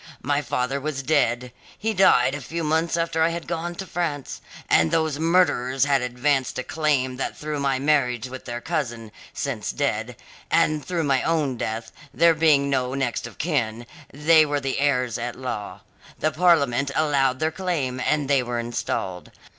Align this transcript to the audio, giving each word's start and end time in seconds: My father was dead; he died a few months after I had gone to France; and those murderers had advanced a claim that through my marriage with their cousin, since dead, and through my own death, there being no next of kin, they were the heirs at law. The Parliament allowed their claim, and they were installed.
My 0.23 0.41
father 0.41 0.81
was 0.81 1.03
dead; 1.03 1.51
he 1.77 1.93
died 1.93 2.33
a 2.33 2.41
few 2.41 2.63
months 2.63 2.97
after 2.97 3.21
I 3.21 3.29
had 3.29 3.45
gone 3.45 3.75
to 3.75 3.85
France; 3.85 4.41
and 4.67 4.89
those 4.89 5.19
murderers 5.19 5.85
had 5.85 6.01
advanced 6.01 6.57
a 6.57 6.63
claim 6.63 7.17
that 7.17 7.37
through 7.37 7.59
my 7.59 7.77
marriage 7.77 8.27
with 8.27 8.45
their 8.45 8.61
cousin, 8.61 9.11
since 9.31 9.71
dead, 9.71 10.15
and 10.49 10.83
through 10.83 11.03
my 11.03 11.21
own 11.21 11.55
death, 11.55 11.91
there 12.11 12.33
being 12.33 12.67
no 12.67 12.95
next 12.95 13.27
of 13.27 13.37
kin, 13.37 13.85
they 14.11 14.43
were 14.43 14.59
the 14.59 14.79
heirs 14.79 15.19
at 15.19 15.35
law. 15.35 15.81
The 16.17 16.31
Parliament 16.31 16.89
allowed 16.95 17.37
their 17.37 17.51
claim, 17.51 17.99
and 17.99 18.27
they 18.27 18.41
were 18.41 18.57
installed. 18.57 19.29